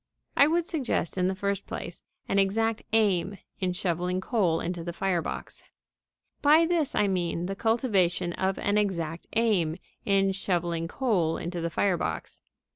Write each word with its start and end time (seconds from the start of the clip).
I 0.35 0.47
would 0.47 0.65
suggest, 0.65 1.15
in 1.15 1.27
the 1.27 1.35
first 1.35 1.67
place, 1.67 2.01
an 2.27 2.39
exact 2.39 2.81
aim 2.91 3.37
in 3.59 3.71
shoveling 3.71 4.19
coal 4.19 4.59
into 4.59 4.83
the 4.83 4.93
fire 4.93 5.21
box. 5.21 5.63
By 6.41 6.65
this 6.65 6.95
I 6.95 7.07
mean 7.07 7.45
the 7.45 7.55
cultivation 7.55 8.33
of 8.33 8.57
an 8.57 8.79
exact 8.79 9.27
aim 9.35 9.77
in 10.03 10.31
shoveling 10.31 10.87
coal 10.87 11.37
into 11.37 11.61
the 11.61 11.69
fire 11.69 11.97
box. 11.97 12.41